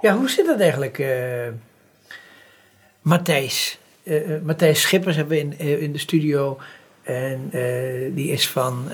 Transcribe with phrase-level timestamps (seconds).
[0.00, 1.08] Ja, hoe zit dat eigenlijk, uh,
[3.02, 3.78] Matthijs?
[4.02, 6.58] Uh, Matthijs Schippers hebben we in, in de studio.
[7.02, 7.50] En
[8.14, 8.88] die is van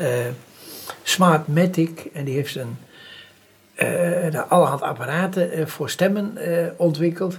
[1.03, 2.05] Smartmatic.
[2.13, 2.77] En die heeft een,
[4.49, 6.39] allerhand apparaten voor stemmen
[6.77, 7.39] ontwikkeld.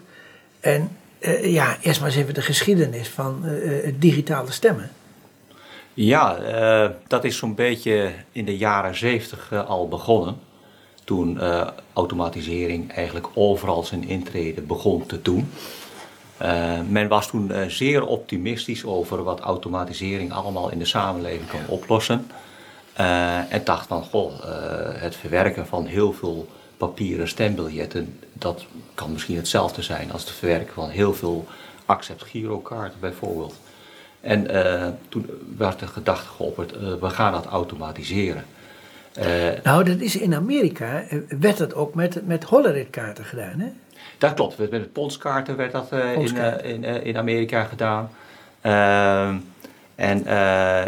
[0.60, 0.98] En
[1.42, 3.46] ja, eerst maar eens even de geschiedenis van
[4.00, 4.90] digitale stemmen.
[5.94, 6.38] Ja,
[7.08, 10.38] dat is zo'n beetje in de jaren zeventig al begonnen
[11.08, 15.52] toen uh, automatisering eigenlijk overal zijn intrede begon te doen.
[16.42, 21.68] Uh, men was toen uh, zeer optimistisch over wat automatisering allemaal in de samenleving kan
[21.68, 22.28] oplossen.
[23.50, 24.32] en dacht van, goh,
[25.02, 28.66] het verwerken van heel veel papieren stembiljetten, dat
[28.96, 31.48] kan misschien hetzelfde zijn als het verwerken van heel veel
[31.86, 33.56] accept girokaarten bijvoorbeeld.
[34.22, 34.48] En
[35.10, 38.46] toen werd de gedachte geopperd, we gaan dat automatiseren.
[39.20, 39.26] Uh,
[39.64, 43.68] nou, dat is in Amerika, eh, werd dat ook met, met Hollerit-kaarten gedaan, hè?
[44.18, 48.10] Dat klopt, met de ponskaarten werd dat uh, in, in, in Amerika gedaan.
[48.62, 49.36] Ehm,
[49.96, 50.24] en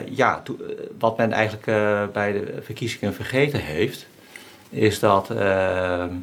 [0.10, 0.42] ja,
[1.00, 1.66] wat men eigenlijk
[2.14, 4.08] bij de verkiezingen vergeten heeft,
[4.70, 6.14] is dat ehm,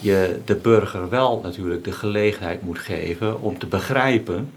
[0.00, 4.52] je de burger wel natuurlijk de gelegenheid moet geven om te begrijpen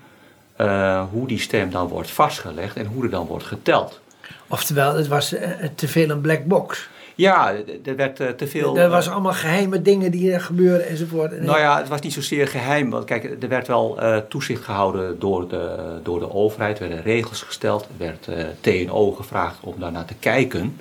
[1.12, 4.00] hoe die stem dan wordt vastgelegd en hoe er dan wordt geteld.
[4.48, 5.42] Oftewel, het was uh,
[5.76, 6.90] te veel een black box.
[7.16, 7.54] Ja,
[7.86, 8.78] er werd uh, te veel.
[8.78, 11.42] Er was allemaal geheime dingen die er gebeuren enzovoort.
[11.42, 12.90] Nou ja, het was niet zozeer geheim.
[12.90, 16.80] Want kijk, er werd wel uh, toezicht gehouden door de, door de overheid.
[16.80, 17.84] Er werden regels gesteld.
[17.84, 18.30] Er werd
[18.62, 20.80] TNO gevraagd om daarnaar te kijken.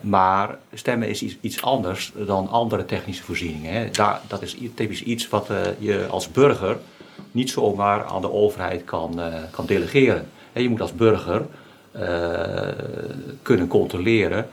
[0.00, 3.72] maar stemmen is iets, iets, anders dan andere technische voorzieningen.
[3.72, 3.90] Hè.
[3.90, 6.76] Daar, dat is typisch iets wat je als burger
[7.30, 10.28] niet zomaar aan de overheid kan, kan delegeren.
[10.52, 11.46] je moet als burger eh,
[13.42, 14.48] kunnen controleren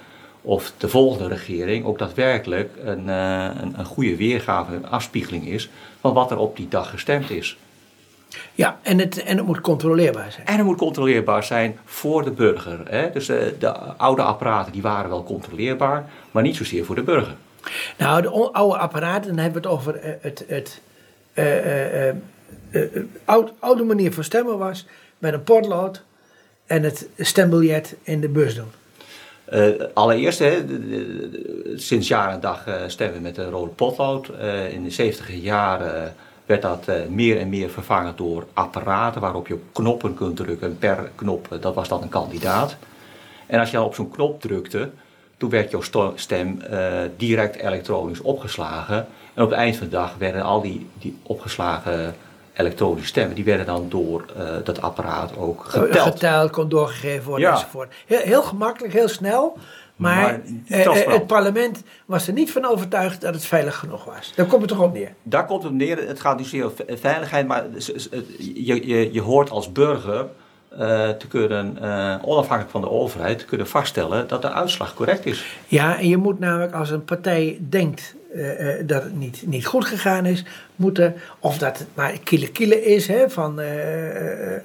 [0.45, 5.69] of de volgende regering ook daadwerkelijk een, uh, een, een, goede weergave, een afspiegeling is
[5.99, 7.57] van wat er op die dag gestemd is.
[8.53, 10.47] Ja, en het, en het moet controleerbaar zijn.
[10.47, 12.79] En het moet controleerbaar zijn voor de burger.
[12.89, 13.11] Hè?
[13.11, 17.35] Dus uh, de oude apparaten die waren wel controleerbaar, maar niet zozeer voor de burger.
[17.97, 20.81] Nou, de oude apparaten, dan hebben we het over het, het
[23.25, 24.85] oude, oude manier van stemmen was
[25.17, 26.03] met een potlood
[26.65, 28.71] en het stembiljet in de bus doen?
[29.53, 30.65] Uh, allereerst, hè,
[31.75, 34.29] sinds jaar en dag uh, stemmen we met een rode potlood.
[34.41, 36.15] Uh, in de 70 jaren
[36.45, 40.77] werd dat meer en meer vervangen door apparaten waarop je op knoppen kunt drukken.
[40.77, 42.75] Per knop, dat was dan een kandidaat.
[43.45, 44.89] En als je dan op zo'n knop drukte,
[45.37, 46.61] toen werd jouw stem
[47.17, 49.07] direct elektronisch opgeslagen.
[49.33, 52.15] En op het eind van de dag werden al die, die opgeslagen
[52.55, 56.13] elektronische stemmen, die werden dan door uh, dat apparaat ook geteld.
[56.13, 57.53] Geteld, kon doorgegeven worden ja.
[57.53, 57.93] enzovoort.
[58.05, 59.57] Heel, heel, gemakkelijk, heel snel.
[59.95, 64.33] Maar, maar uh, het parlement was er niet van overtuigd dat het veilig genoeg was.
[64.35, 65.13] Daar komt het toch op neer?
[65.23, 66.07] Daar komt het op neer.
[66.07, 67.65] Het gaat niet zozeer om veiligheid, maar
[68.37, 70.27] je, je, je hoort als burger
[70.79, 71.77] uh, te kunnen,
[72.21, 75.45] onafhankelijk van de overheid, te kunnen vaststellen dat de uitslag correct is.
[75.67, 79.85] Ja, en je moet namelijk als een partij denkt uh, dat het niet, niet goed
[79.85, 80.43] gegaan is,
[80.75, 84.57] moeten, of dat het maar kiele kiele is, hè, van, uh,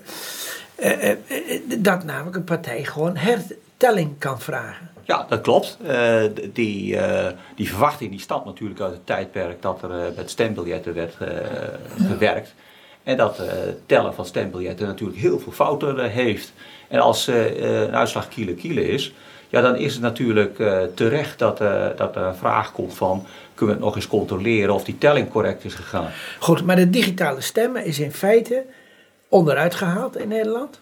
[1.78, 4.88] dat namelijk een partij gewoon hertelling kan vragen.
[5.02, 5.78] Ja, dat klopt.
[6.52, 6.98] die,
[7.54, 11.16] die verwachting die stamt natuurlijk uit het tijdperk dat er met stembiljetten werd
[12.06, 12.54] gewerkt.
[13.02, 13.42] En dat
[13.86, 16.52] tellen van stembiljetten natuurlijk heel veel fouten heeft.
[16.88, 19.14] En als een uitslag kiele kiele is,
[19.48, 20.56] ja, dan is het natuurlijk
[20.94, 21.58] terecht dat,
[21.96, 23.26] dat er een vraag komt van
[23.60, 26.10] kunnen we het nog eens controleren of die telling correct is gegaan.
[26.38, 28.64] Goed, maar de digitale stemmen is in feite
[29.28, 30.80] onderuit gehaald in Nederland.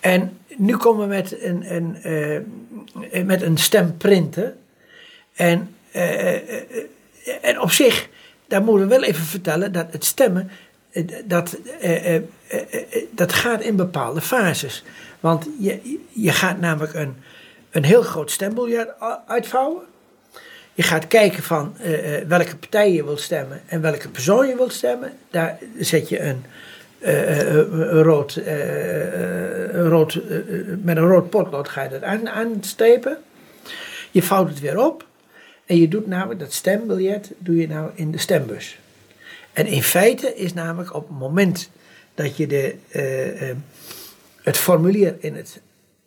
[0.00, 1.96] En nu komen we met een, een,
[3.12, 4.54] uh, met een stemprinter.
[5.34, 6.34] En, uh,
[7.42, 8.08] en op zich,
[8.46, 10.50] daar moeten we wel even vertellen dat het stemmen,
[11.24, 11.56] dat,
[13.10, 14.84] dat gaat in bepaalde fases.
[15.20, 17.16] Want je, je gaat namelijk een,
[17.70, 18.88] een heel groot stembiljet
[19.26, 19.82] uitvouwen.
[20.74, 24.72] Je gaat kijken van uh, welke partij je wilt stemmen en welke persoon je wilt
[24.72, 25.12] stemmen.
[25.30, 26.44] Daar zet je een,
[27.00, 30.20] uh, een rood, een rood
[30.82, 33.18] met een rood potlood ga je dat aan, aanstrepen.
[34.10, 35.06] Je vouwt het weer op
[35.66, 38.78] en je doet namelijk dat stembiljet doe je nou in de stembus.
[39.54, 41.70] En in feite is namelijk op het moment
[42.14, 42.74] dat je de,
[44.42, 45.60] het formulier in, het,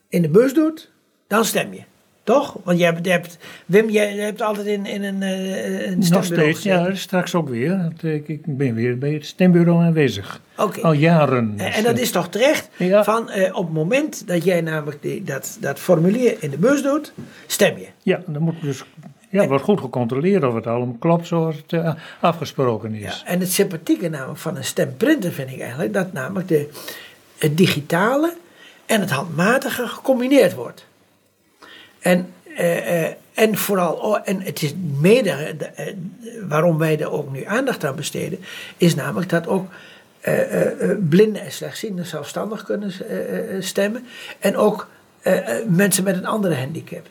[0.09, 0.91] in de bus doet,
[1.27, 1.81] dan stem je.
[2.27, 2.57] Toch?
[2.63, 6.25] Want je hebt, je hebt Wim, jij hebt altijd in, in een, uh, een Nog
[6.25, 7.91] steeds, ja, straks ook weer.
[8.25, 10.41] Ik ben weer bij het stembureau aanwezig.
[10.57, 10.83] Okay.
[10.83, 11.53] Al jaren.
[11.57, 12.69] En, en, dat is toch terecht?
[12.77, 13.03] Ja.
[13.03, 16.81] Van uh, op het moment dat jij namelijk die, dat, dat formulier in de bus
[16.81, 17.13] doet,
[17.45, 17.88] stem je.
[18.03, 18.83] Ja, dan moet dus
[19.29, 23.24] Ja, het wordt goed gecontroleerd of het allemaal klopt zoals het uh, afgesproken is.
[23.25, 26.69] Ja, en het sympathieke namelijk van een stemprinter vind ik eigenlijk dat namelijk de,
[27.38, 28.33] het digitale
[28.85, 30.85] en het handmatige gecombineerd wordt.
[32.00, 35.56] En, uh, uh, en vooral, oh, en het is mede
[36.47, 38.39] waarom wij er ook nu aandacht aan besteden,
[38.77, 39.68] is namelijk dat ook
[41.09, 42.91] blinden en slechtzienden zelfstandig kunnen
[43.63, 44.07] stemmen.
[44.39, 44.88] En ook
[45.68, 47.07] mensen met een andere handicap.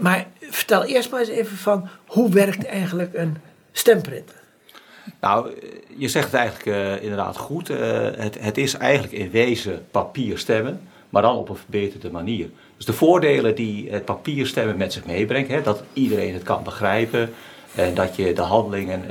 [0.00, 3.36] Maar vertel eerst maar eens even van hoe werkt eigenlijk een
[3.72, 4.36] stemprinter?
[5.20, 5.50] Nou,
[5.96, 7.68] je zegt het eigenlijk uh, inderdaad goed.
[7.68, 12.50] Het, het, is eigenlijk in wezen papier stemmen, maar dan op een verbeterde manier.
[12.76, 16.62] Dus de voordelen die het papier stemmen met zich meebrengt, hè, dat iedereen het kan
[16.62, 17.32] begrijpen
[17.74, 19.04] en dat je de handelingen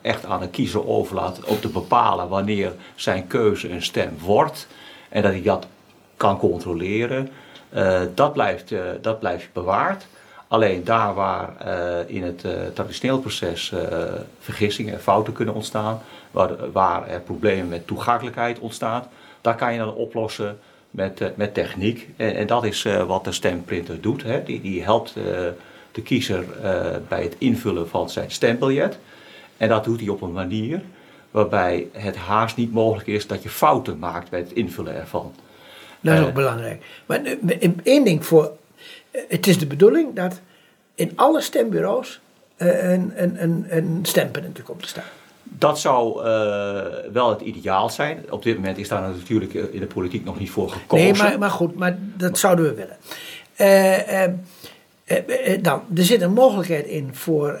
[0.00, 4.66] echt aan de kiezer overlaat om te bepalen wanneer zijn keuze een stem wordt
[5.08, 5.66] en dat hij dat
[6.16, 7.28] kan controleren,
[8.14, 10.06] dat, blijft, dat blijft bewaard.
[10.48, 13.72] Alleen daar waar uh, in het traditioneel proces
[14.40, 19.04] vergissingen en fouten kunnen ontstaan, waar, waar, er problemen met toegankelijkheid ontstaan,
[19.40, 20.58] daar kan je dan oplossen
[20.90, 22.08] met, met techniek.
[22.16, 24.22] En, en dat is wat de stemprinter doet.
[24.22, 24.42] Hè.
[24.42, 25.14] Die, die helpt
[25.92, 26.44] de kiezer
[27.08, 28.98] bij het invullen van zijn stembiljet.
[29.56, 30.82] En dat doet hij op een manier
[31.32, 35.34] waarbij het haast niet mogelijk is dat je fouten maakt bij het invullen ervan.
[36.02, 36.84] Dat is ook belangrijk.
[37.06, 37.20] Maar
[37.82, 38.52] één ding voor
[39.28, 40.40] het is de bedoeling dat
[40.94, 42.20] in alle stembureaus
[42.56, 45.04] een, een, een, een komt te staan.
[45.42, 46.24] Dat zou uh,
[47.12, 48.24] wel het ideaal zijn.
[48.30, 51.04] Op dit moment is daar natuurlijk in de politiek nog niet voor gekozen.
[51.06, 52.96] Nee, maar, maar goed, maar dat zouden we willen.
[53.56, 54.28] Uh,
[55.62, 57.60] dan, er zit een mogelijkheid in voor,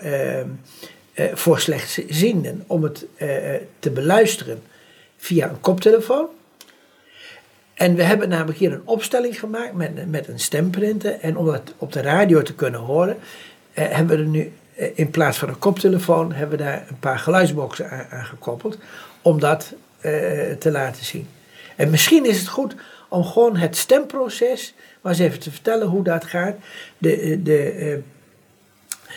[1.14, 3.06] voor slechtzienden om het
[3.78, 4.62] te beluisteren
[5.16, 6.26] via een koptelefoon.
[7.82, 11.18] En we hebben namelijk hier een opstelling gemaakt met, met een stemprinter.
[11.20, 13.16] En om dat op de radio te kunnen horen,
[13.72, 16.98] eh, hebben we er nu eh, in plaats van een koptelefoon, hebben we daar een
[16.98, 18.78] paar geluidsboxen aan, gekoppeld.
[19.22, 20.12] Om dat eh,
[20.58, 21.28] te laten zien.
[21.76, 22.74] En misschien is het goed
[23.08, 26.56] om gewoon het stemproces maar eens even te vertellen hoe dat gaat.
[26.98, 27.96] De, de, eh,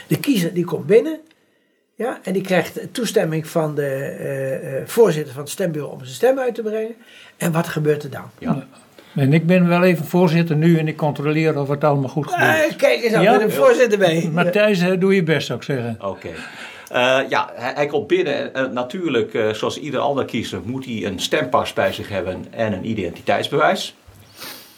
[0.08, 1.20] de kiezer die komt binnen.
[1.98, 6.16] Ja, en die krijgt toestemming van de eh, eh, voorzitter van het stembureau om zijn
[6.16, 6.96] stem uit te brengen.
[7.38, 8.30] En wat gebeurt er dan?
[8.38, 8.68] Ja.
[9.16, 12.72] En ik ben wel even voorzitter nu en ik controleer of het allemaal goed gebeurt.
[12.72, 13.32] Uh, kijk eens aan, ja?
[13.32, 14.30] met een voorzitter bij.
[14.34, 15.98] Matthijs, doe je best zou ik zeggen.
[16.02, 16.30] Oké.
[17.30, 18.52] ja, hij, hij, komt binnen.
[18.56, 22.90] Uh, natuurlijk, zoals ieder ander kiezer, moet hij een stempas bij zich hebben en een
[22.90, 23.96] identiteitsbewijs.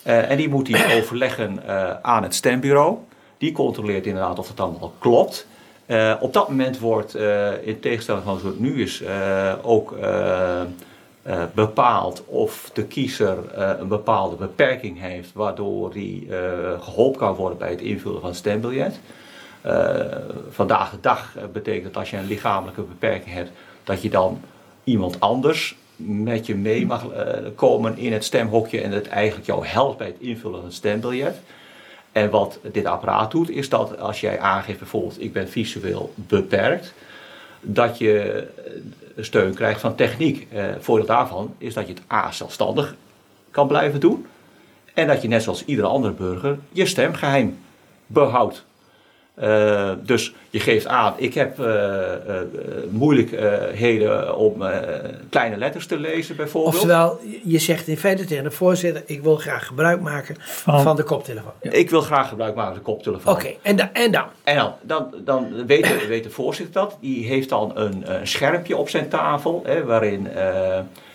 [0.03, 1.59] en die moet hij overleggen
[2.01, 2.97] aan het stembureau.
[3.37, 5.47] Die controleert inderdaad of het allemaal klopt.
[5.87, 9.95] Uh, op dat moment wordt, uh, in tegenstelling van zoals het nu is, uh, ook
[11.53, 13.37] bepaald of de kiezer
[13.79, 16.23] een bepaalde beperking heeft, waardoor hij
[16.79, 18.99] geholpen kan worden bij het invullen van het stembiljet.
[20.49, 23.51] vandaag de dag betekent dat als je een lichamelijke beperking hebt,
[23.83, 24.41] dat je dan
[24.83, 27.05] iemand anders met je mee mag
[27.55, 31.41] komen in het stemhokje en het eigenlijk jou helpt bij het invullen van het stembiljet.
[32.17, 36.93] En wat dit apparaat doet, is dat als jij aangeeft bijvoorbeeld ik ben visueel beperkt,
[37.61, 38.47] dat je
[39.17, 40.47] steun krijgt van techniek.
[40.51, 42.95] Eh, voordeel daarvan is dat je het A zelfstandig
[43.51, 44.25] kan blijven doen.
[44.93, 47.57] En dat je net zoals iedere andere burger je stemgeheim
[48.05, 48.65] behoudt.
[49.43, 52.35] Uh, dus je geeft aan, ik heb uh, uh,
[52.89, 54.63] moeilijkheden om
[55.29, 56.75] kleine letters te lezen bijvoorbeeld.
[56.75, 60.95] Oftewel, je zegt in feite tegen de voorzitter, ik wil graag gebruik maken van, van
[60.95, 61.51] de koptelefoon.
[61.61, 63.33] Ik wil graag gebruik maken van de koptelefoon.
[63.33, 64.25] Oké, en, da en dan?
[64.43, 66.97] En dan, dan, dan weet, de, weet de voorzitter dat.
[66.99, 70.27] Die heeft dan een, een schermpje op zijn tafel, hè, waarin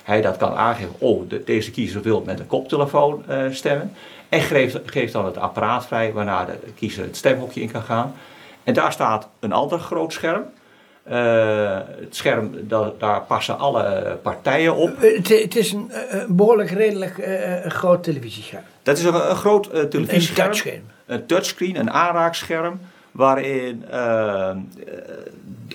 [0.02, 0.94] hij dat kan aangeven.
[0.98, 3.92] Oh, de, deze kiezer wil met een koptelefoon stemmen.
[4.32, 8.14] En geeft, geeft dan het apparaat vrij waarna de kiezer het stemhokje in kan gaan.
[8.64, 10.44] En daar staat een ander groot scherm.
[11.10, 14.90] Uh, het scherm, daar passen alle partijen op.
[15.02, 17.14] Uh, het, het, is een uh, behoorlijk redelijk
[17.66, 18.62] groot televisiescherm.
[18.82, 20.46] Dat is een, een groot televisiescherm.
[20.46, 20.82] Een touchscreen.
[21.06, 22.80] Een touchscreen, een aanraakscherm.
[23.10, 23.84] Waarin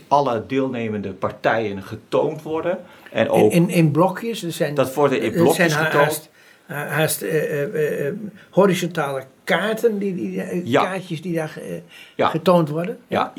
[0.08, 2.80] alle deelnemende partijen getoond worden.
[3.12, 4.44] En ook, in, in, in blokjes.
[4.44, 6.30] Er zijn, dat worden in blokjes getoond
[6.68, 7.32] haast uh,
[8.50, 11.60] horizontale kaarten, die, die kaartjes die daar
[12.18, 12.98] getoond worden.
[13.08, 13.32] Ja,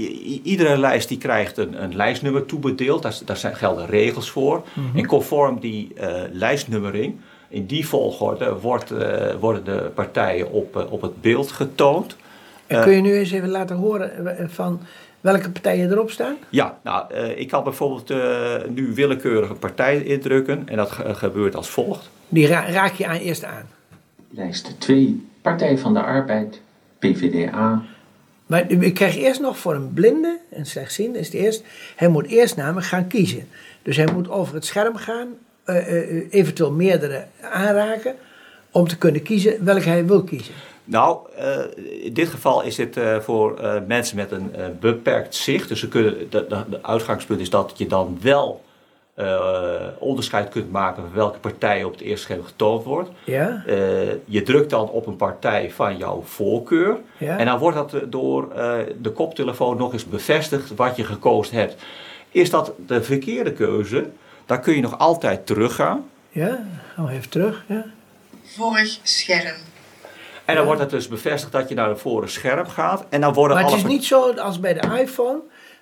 [0.42, 4.62] iedere lijst die krijgt een, een lijstnummer toebedeeld, daar, daar zijn, gelden regels voor.
[4.94, 5.92] En conform die
[6.32, 7.14] lijstnummering,
[7.48, 8.92] in die volgorde, wordt,
[9.40, 12.16] worden de partijen op, op het beeld getoond.
[12.66, 14.80] En kun je nu eens even laten horen van
[15.20, 16.36] welke partijen erop staan?
[16.48, 18.12] Ja, nou, ik kan bijvoorbeeld
[18.68, 22.10] nu willekeurige partijen indrukken en dat gebeurt als volgt.
[22.28, 23.68] Die raak je aan eerst aan.
[24.30, 26.60] Lijst 2, Partij van de Arbeid,
[26.98, 27.82] PVDA,
[28.46, 31.64] Maar ik krijg eerst nog voor een blinde, een slechtziende is het eerst,
[31.96, 33.48] hij moet eerst namelijk gaan kiezen.
[33.82, 35.28] Dus hij moet over het scherm gaan,
[35.66, 38.14] uh, eventueel meerdere aanraken,
[38.70, 40.54] om te kunnen kiezen welke hij wil kiezen.
[40.84, 41.18] Nou,
[42.02, 45.68] in dit geval is het voor mensen met een beperkt zicht.
[45.68, 48.64] Dus ze kunnen, de, de, uitgangspunt is dat je dan wel
[49.98, 53.10] onderscheid kunt maken van welke partij op het eerste scherm getoond wordt.
[53.24, 53.62] Ja.
[54.24, 56.96] je drukt dan op een partij van jouw voorkeur.
[57.18, 57.38] Ja.
[57.38, 58.48] En dan wordt dat door
[59.00, 61.82] de koptelefoon nog eens bevestigd wat je gekozen hebt.
[62.30, 64.06] Is dat de verkeerde keuze,
[64.46, 66.08] dan kun je nog altijd teruggaan.
[66.28, 67.64] Ja, gaan even terug.
[67.66, 67.84] Ja.
[68.44, 69.56] Vorig scherm.
[70.44, 73.04] En dan wordt het dus bevestigd dat je naar het vorige scherm gaat.
[73.08, 75.38] En dan worden maar het is niet zo als bij de iPhone,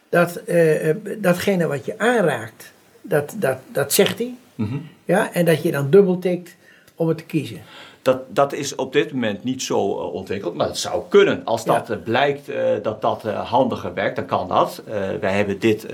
[0.09, 2.73] dat uh, datgene wat je aanraakt,
[3.09, 4.35] dat, dat, dat zegt hij.
[4.55, 6.57] Mm ja, en dat je dan dubbel tikt
[6.95, 7.63] om het te kiezen.
[8.03, 11.45] Dat, dat is op dit moment niet zo uh, ontwikkeld, maar het zou kunnen.
[11.45, 11.97] Als dat ja.
[11.97, 14.83] blijkt uh, dat dat uh, handiger werkt, dan kan dat.
[15.21, 15.87] wij hebben dit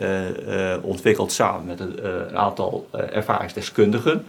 [0.83, 4.25] ontwikkeld samen met een, een aantal ervaringsdeskundigen.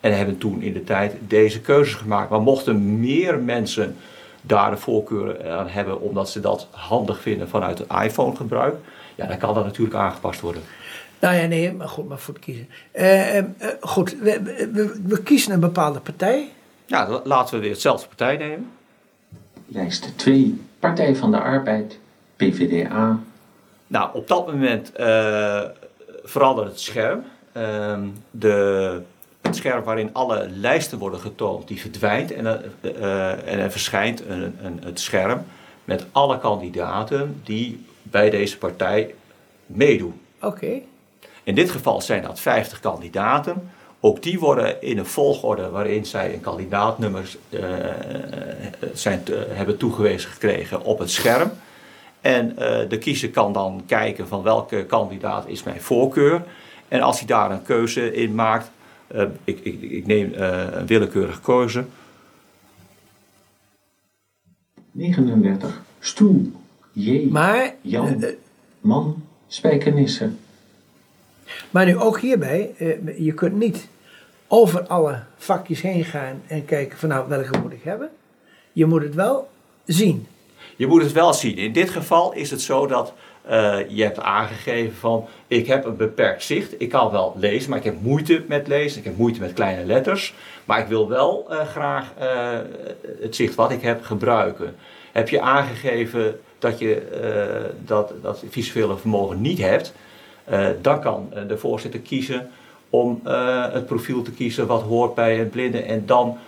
[0.00, 2.30] En hebben toen in de tijd deze keuzes gemaakt.
[2.30, 3.96] Maar mochten meer mensen
[4.42, 8.74] daar de voorkeur aan hebben omdat ze dat handig vinden vanuit het iPhone gebruik,
[9.14, 10.62] ja, dan kan dat natuurlijk aangepast worden.
[11.24, 12.68] Nou ja, nee, maar goed, maar voor het kiezen.
[13.80, 16.48] goed, we, we, we kiezen een bepaalde partij.
[16.86, 18.70] Ja, laten we weer hetzelfde partij nemen.
[19.66, 21.98] Lijst 2, Partij van de Arbeid,
[22.36, 23.18] PVDA.
[23.86, 25.62] Nou, op dat moment uh,
[26.22, 27.24] verandert het scherm.
[27.56, 27.98] Uh,
[28.30, 29.00] de,
[29.40, 32.32] het scherm waarin alle lijsten worden getoond, die verdwijnt.
[32.32, 35.44] En, uh, en er verschijnt een, een, het scherm
[35.84, 39.14] met alle kandidaten die bij deze partij
[39.66, 40.20] meedoen.
[40.40, 40.80] Oké.
[41.44, 43.70] In dit geval zijn dat 50 kandidaten.
[44.00, 47.60] Ook die worden in een volgorde waarin zij een kandidaatnummer uh,
[48.92, 51.50] zijn hebben toegewezen gekregen op het scherm.
[52.20, 52.56] En uh,
[52.88, 56.42] de kiezer kan dan kijken van welke kandidaat is mijn voorkeur.
[56.88, 58.70] En als hij daar een keuze in maakt,
[59.44, 61.84] ik, ik, ik, neem een willekeurige keuze.
[64.90, 65.82] 39.
[65.98, 66.52] Stoel.
[66.92, 67.28] J.
[67.30, 68.24] Maar, Jan.
[68.80, 69.22] Man.
[69.46, 70.38] Spijkenissen.
[71.70, 72.74] Maar nu ook hierbij,
[73.16, 73.88] je kunt niet
[74.48, 78.10] over alle vakjes heen gaan en kijken van nou welke moet ik hebben.
[78.72, 79.48] Je moet het wel
[79.84, 80.26] zien.
[80.76, 81.56] Je moet het wel zien.
[81.56, 83.12] In dit geval is het zo dat
[83.50, 86.74] uh, je hebt aangegeven van ik heb een beperkt zicht.
[86.78, 88.98] Ik kan wel lezen, maar ik heb moeite met lezen.
[88.98, 90.34] Ik heb moeite met kleine letters.
[90.64, 92.12] Maar ik wil wel uh, graag
[93.20, 94.74] het zicht wat ik heb gebruiken.
[95.12, 97.02] Heb je aangegeven dat je
[97.84, 99.94] dat, dat visuele vermogen niet hebt,
[100.80, 102.50] dan kan de voorzitter kiezen
[102.90, 105.82] om uh, het profiel te kiezen wat hoort bij een blinde.
[105.82, 106.38] En dan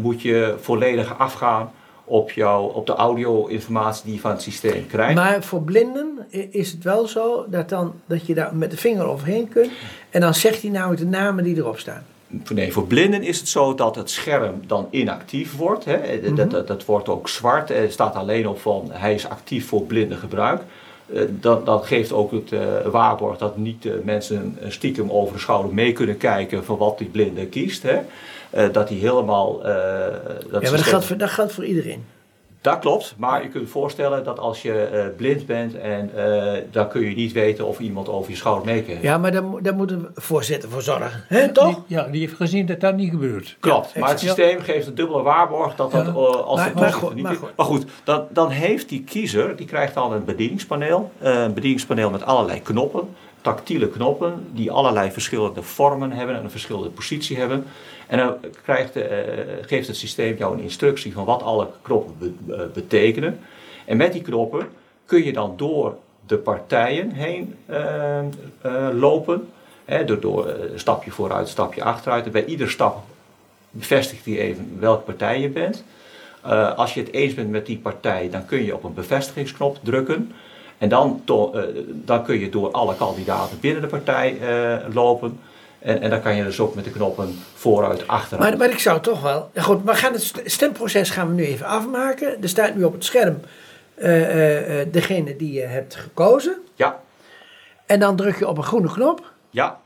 [0.00, 1.72] moet je volledig afgaan
[2.04, 5.14] op, jou, op de audio-informatie die je van het systeem krijgt.
[5.14, 9.06] Maar voor blinden is het wel zo dat, dan, dat je daar met de vinger
[9.06, 9.70] overheen kunt.
[10.10, 12.04] En dan zegt hij nou de namen die erop staan.
[12.52, 15.84] Nee, voor blinden is het zo dat het scherm dan inactief wordt.
[15.84, 15.96] Hè.
[15.96, 16.36] Mm -hmm.
[16.36, 17.70] dat, dat, dat, wordt ook zwart.
[17.70, 20.62] Er staat alleen op van hij is actief voor blinde gebruik.
[21.06, 25.40] Uh, dat, dat, geeft ook het uh, waarborg dat niet uh, mensen stiekem over de
[25.40, 27.82] schouder mee kunnen kijken van wat die blinde kiest.
[27.82, 28.00] Hè.
[28.72, 29.58] dat hij helemaal.
[29.58, 29.68] Dat
[30.50, 32.04] ja, maar dat geldt, voor, dat geldt voor iedereen.
[32.64, 36.52] Dat klopt, maar je kunt je voorstellen dat als je uh, blind bent en uh,
[36.70, 39.02] dan kun je niet weten of iemand over je schouder meekijkt.
[39.02, 41.74] Ja, maar daar, daar moet een voorzitter voor zorgen, He, toch?
[41.74, 43.56] Die, ja, die heeft gezien dat dat niet gebeurt.
[43.60, 44.62] Klopt, ja, maar het systeem ja.
[44.62, 46.12] geeft een dubbele waarborg dat dat ja.
[46.12, 47.56] uh, als maar, het maar, goed, niet maar, goed.
[47.56, 52.24] maar goed, dan, dan heeft die kiezer, die krijgt dan een bedieningspaneel, een bedieningspaneel met
[52.24, 53.08] allerlei knoppen,
[53.44, 57.64] tactiele knoppen die allerlei verschillende vormen hebben en een verschillende positie hebben.
[58.06, 59.04] En dan krijgt, uh,
[59.60, 63.38] geeft het systeem jou een instructie van wat alle knoppen be, uh, betekenen.
[63.84, 64.68] En met die knoppen
[65.06, 65.96] kun je dan door
[66.26, 69.48] de partijen heen uh, lopen.
[70.06, 72.24] Door, door stapje vooruit, stapje achteruit.
[72.24, 73.02] En bij ieder stap
[73.70, 75.84] bevestigt hij even welke partij je bent.
[76.76, 80.32] als je het eens bent met die partij, dan kun je op een bevestigingsknop drukken.
[80.84, 81.54] En dan, to,
[81.86, 84.38] dan kun je door alle kandidaten binnen de partij
[84.92, 85.38] lopen.
[85.78, 88.48] En, en dan kan je dus ook met de knoppen vooruit, achteruit.
[88.48, 89.50] Maar, maar ik zou toch wel.
[89.56, 92.42] Goed, we gaan het stemproces gaan we nu even afmaken.
[92.42, 93.40] Er staat nu op het scherm
[93.96, 96.56] uh, uh, degene die je hebt gekozen.
[96.74, 97.00] Ja.
[97.86, 99.32] En dan druk je op een groene knop.
[99.50, 99.78] Ja.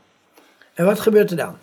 [0.73, 1.57] En wat gebeurt er dan?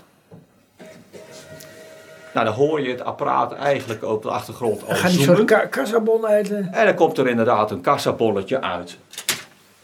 [2.35, 5.67] Nou, dan hoor je het apparaat eigenlijk op de achtergrond al Dan gaat soort ka
[5.67, 6.51] kassabon uit.
[6.51, 8.97] En dan komt er inderdaad een kassabolletje uit.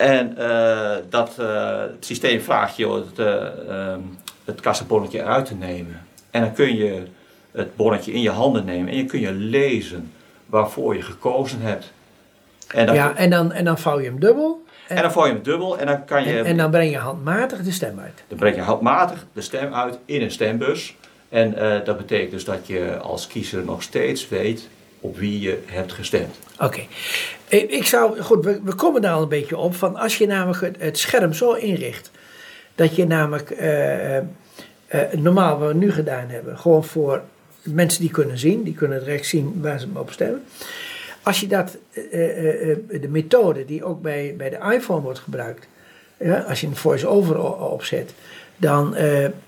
[0.02, 3.94] En uh, dat, uh, het systeem vraagt je het, uh,
[4.44, 6.00] het kassabonnetje eruit te nemen.
[6.30, 7.02] En dan kun je
[7.52, 10.12] het bonnetje in je handen nemen en je kun je lezen
[10.46, 11.92] waarvoor je gekozen hebt.
[12.68, 14.64] En dan, ja, en dan, en dan vouw je hem dubbel.
[14.88, 16.38] en dan vouw je hem dubbel en dan kan je...
[16.38, 18.24] En, en dan breng je handmatig de stem uit.
[18.28, 20.96] Dan breng je handmatig de stem uit in een stembus.
[21.28, 24.68] En eh, dat betekent dus dat je als kiezer nog steeds weet
[25.02, 26.38] op wie je hebt gestemd.
[26.58, 26.80] Oké.
[27.48, 29.74] Ik, zou, goed, we, komen daar al een beetje op.
[29.74, 32.10] Van als je namelijk het, scherm zo inricht.
[32.74, 34.24] Dat je namelijk eh, eh,
[34.86, 36.58] eh, normaal wat we nu gedaan hebben.
[36.58, 37.22] Gewoon voor
[37.62, 38.62] mensen die kunnen zien.
[38.62, 40.44] Die kunnen direct zien waar ze op stemmen.
[41.22, 45.66] Als je dat, de methode die ook bij, bij de iPhone wordt gebruikt.
[46.16, 48.14] Ja, als je een voice-over opzet.
[48.56, 48.96] Dan,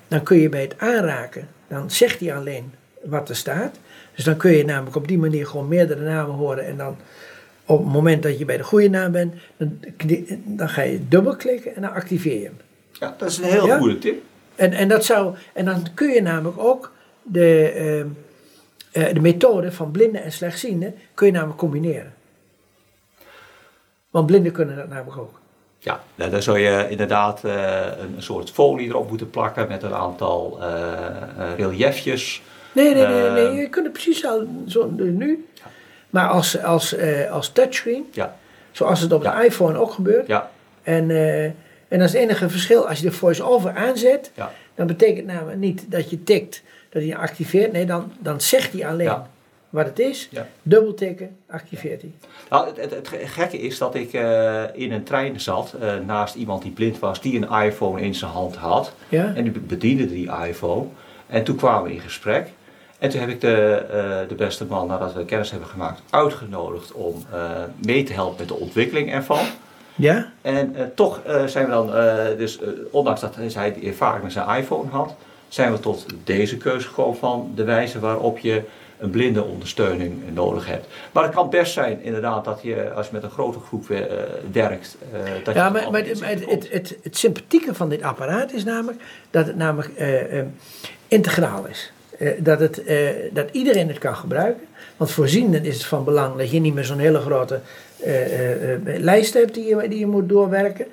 [0.09, 1.49] dan kun je bij het aanraken.
[1.69, 3.77] Dan zegt hij alleen wat er staat.
[4.15, 6.67] Dus dan kun je namelijk op die manier gewoon meerdere namen horen.
[6.67, 6.97] En dan
[7.65, 9.81] op het moment dat je bij de goede naam bent, dan,
[10.45, 12.57] dan ga je dubbelklikken en dan activeer je hem.
[12.93, 13.79] Ja, dat is een heel Ja?
[13.79, 14.23] goede tip.
[14.55, 16.93] En, en, dat zou, en dan kun je namelijk ook
[17.23, 18.09] de, ehm,
[18.93, 22.15] eh, de methode van blinden en slechtzienden kun je namelijk combineren.
[24.11, 25.41] Want blinden kunnen dat namelijk ook.
[25.79, 29.83] Ja, nou, dan zou je inderdaad eh, een, een soort folie erop moeten plakken met
[29.83, 32.43] een aantal eh, reliefjes.
[32.75, 35.47] Nee, nee, nee, nee, Eh, je kunt het precies al zo nu.
[36.11, 38.37] Maar als, als, eh, als touchscreen, Ja,
[38.73, 40.27] zoals het op de iPhone ook gebeurt.
[40.27, 40.51] ja,
[40.83, 41.55] En, eh, en
[41.89, 42.89] dat is het enige verschil.
[42.89, 44.31] Als je de voice-over aanzet,
[44.75, 47.73] dan betekent namelijk niet dat je tikt, dat hij activeert.
[47.73, 49.13] Nee, dan, dan zegt hij alleen
[49.71, 50.29] wat het is.
[50.31, 50.47] Ja.
[50.63, 52.11] Dubbel tikken, activeert hij.
[52.51, 55.75] Nou, het, het, het gekke is dat ik eh, in een trein zat
[56.07, 58.93] naast iemand die blind was, die een iPhone in zijn hand had.
[59.09, 59.33] Ja?
[59.35, 60.87] En die bediende die iPhone.
[61.27, 62.49] En toen kwamen we in gesprek.
[63.05, 66.93] En toen heb ik de, eh, de beste man, nadat we kennis hebben gemaakt, uitgenodigd
[66.93, 67.41] om eh,
[67.87, 69.47] mee te helpen met de ontwikkeling ervan.
[69.95, 70.33] Ja?
[70.43, 71.91] En eh, toch zijn we dan,
[72.39, 72.59] dus
[72.91, 75.15] ondanks dat hij die ervaring met zijn iPhone had,
[75.49, 78.63] zijn we tot deze keuze gekomen van de wijze waarop je
[78.99, 80.87] een blinde ondersteuning nodig hebt.
[81.13, 83.87] Maar het kan best zijn inderdaad dat je, als je met een grote groep
[84.53, 84.97] werkt,
[85.45, 89.47] dat Ja, je maar, maar het, het, het, sympathieke van dit apparaat is namelijk dat
[89.47, 89.91] het namelijk
[91.09, 91.93] integraal is.
[92.25, 94.67] Eh, dat, het, eh, dat iedereen het kan gebruiken.
[94.97, 97.61] Want voor zienden is het van belang dat je niet meer zo'n hele grote
[98.05, 98.13] eh,
[98.99, 100.87] lijst hebt die je, die je moet doorwerken.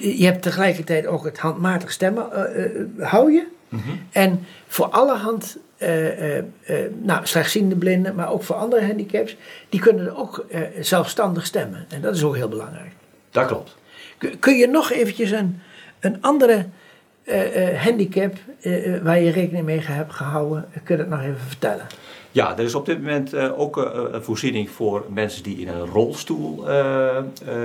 [0.00, 2.26] Je hebt tegelijkertijd ook het handmatig stemmen,
[2.98, 3.46] hou je.
[4.12, 6.44] En voor alle hand, eh, eh,
[7.02, 9.36] nou, slechtziende blinden, maar ook voor andere handicaps,
[9.68, 10.46] die kunnen ook
[10.80, 11.86] zelfstandig stemmen.
[11.88, 12.90] En dat is ook heel belangrijk.
[13.30, 13.76] Dat klopt.
[14.18, 15.60] Kun- Kun je nog eventjes een,
[16.00, 16.66] een andere
[17.28, 21.40] eh, eh, handicap eh, waar je rekening mee hebt gehouden, kun je dat nog even
[21.46, 21.86] vertellen?
[22.30, 23.76] Ja, er is op dit moment ook
[24.12, 26.64] een voorziening voor mensen die in een rolstoel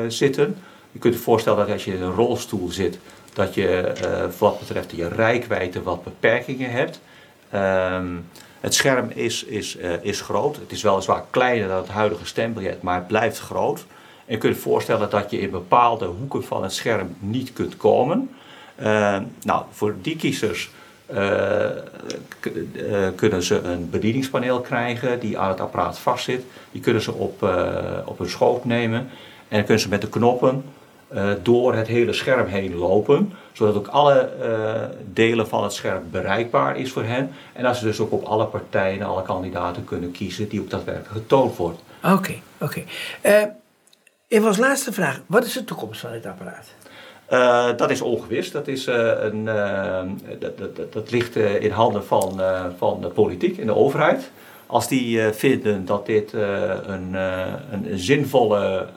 [0.07, 0.55] zitten.
[0.91, 2.99] Je kunt je voorstellen dat als je in een rolstoel zit,
[3.33, 3.93] dat je
[4.37, 6.99] wat betreft je rijkwijde wat beperkingen hebt.
[7.49, 8.07] Ehm,
[8.59, 10.55] het scherm is, is, is groot.
[10.55, 13.85] Het is weliswaar kleiner dan het huidige stembiljet, maar het blijft groot.
[14.25, 17.77] En je kunt je voorstellen dat je in bepaalde hoeken van het scherm niet kunt
[17.77, 18.29] komen.
[18.75, 20.71] Ehm, nou, voor die kiezers
[21.05, 21.75] eh, eh,
[23.15, 26.43] kunnen ze een bedieningspaneel krijgen die aan het apparaat vastzit.
[26.71, 28.99] Die kunnen ze op, eh, op hun schoot nemen
[29.47, 30.63] en dan kunnen ze met de knoppen
[31.13, 34.81] eh, door het hele scherm heen lopen, zodat ook alle eh,
[35.13, 37.31] delen van het scherm bereikbaar is voor hen.
[37.53, 41.11] En dat ze dus ook op alle partijen, alle kandidaten kunnen kiezen die ook daadwerkelijk
[41.11, 41.81] getoond wordt.
[42.03, 42.83] Oké, oké.
[43.21, 43.43] Eh,
[44.27, 46.67] even als laatste vraag, wat is de toekomst van dit apparaat?
[47.25, 48.51] Eh, dat is ongewis.
[48.51, 50.01] Dat, is, eh, een, eh,
[50.39, 52.41] dat, dat, dat, ligt in handen van,
[52.77, 54.31] van de politiek en de overheid.
[54.65, 57.13] Als die vinden dat dit een,
[57.71, 58.87] een, zinvolle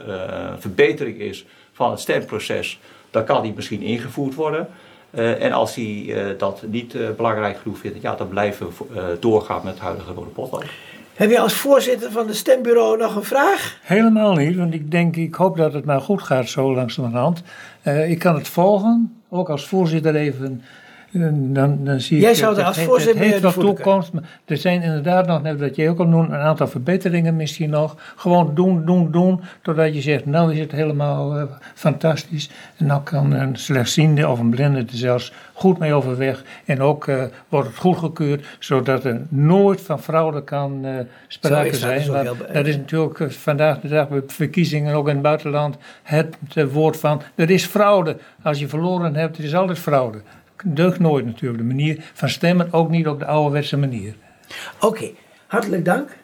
[0.59, 4.69] verbetering is van het stemproces, dan kan die misschien ingevoerd worden.
[5.11, 9.83] En als die dat niet belangrijk genoeg vinden, ja, dan blijven we doorgaan met het
[9.83, 10.65] huidige rode potlood.
[11.17, 13.79] Heb je als voorzitter van het stembureau nog een vraag?
[13.83, 17.43] Helemaal niet, want ik denk, ik hoop dat het maar goed gaat zo langzamerhand.
[17.83, 20.63] Eh ik kan het volgen, ook als voorzitter even.
[21.19, 24.57] Dan, dan zie Jij ik, zou er als voorzitter Het heeft wel toekomst, maar er
[24.57, 27.97] zijn inderdaad nog, net wat jij ook al noemt, een aantal verbeteringen misschien nog.
[28.17, 31.43] Gewoon doen, doen, doen, totdat je zegt, nou is het helemaal eh,
[31.75, 32.51] fantastisch.
[32.77, 36.45] En dan kan een slechtziende of een blinde er zelfs goed mee overweg.
[36.65, 40.91] En ook eh, wordt het goedgekeurd, zodat er nooit van fraude kan eh
[41.29, 42.01] sprake dat, dat zijn.
[42.01, 46.37] heel be- dat is natuurlijk vandaag de dag bij verkiezingen, ook in het buitenland, het
[46.73, 48.17] woord van, er is fraude.
[48.43, 50.19] Als je verloren hebt, er is altijd fraude.
[50.65, 54.15] Deugt nooit natuurlijk, de manier van stemmen, ook niet op de ouderwetse manier.
[54.81, 55.11] Oké,
[55.47, 56.17] hartelijk dank.